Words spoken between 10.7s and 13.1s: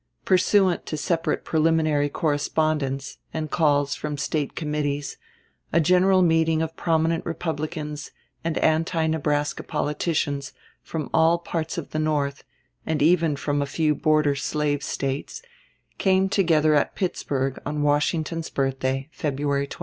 from all parts of the North, and